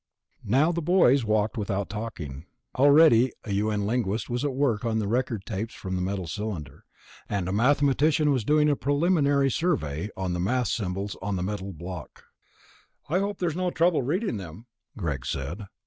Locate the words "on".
4.83-4.97, 10.17-10.33, 11.21-11.35